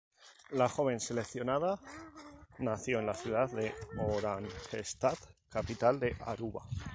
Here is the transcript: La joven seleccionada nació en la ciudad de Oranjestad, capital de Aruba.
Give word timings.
La 0.59 0.67
joven 0.67 0.99
seleccionada 0.99 1.79
nació 2.57 2.97
en 2.97 3.05
la 3.05 3.13
ciudad 3.13 3.51
de 3.51 3.71
Oranjestad, 3.99 5.13
capital 5.51 5.99
de 5.99 6.15
Aruba. 6.21 6.63